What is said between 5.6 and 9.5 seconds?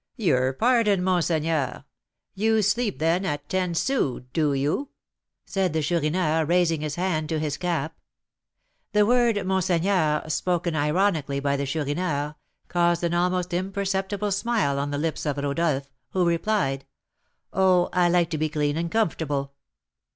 the Chourineur, raising his hand to his cap. The word